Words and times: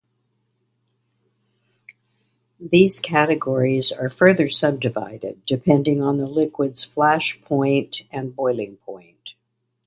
These 2.59 2.99
categories 2.99 3.91
are 3.91 4.09
further 4.09 4.49
subdivided, 4.49 5.45
depending 5.45 6.01
on 6.01 6.17
the 6.17 6.25
liquid's 6.25 6.83
flash 6.83 7.39
point 7.43 8.01
and 8.09 8.35
boiling 8.35 8.77
point. 8.77 9.35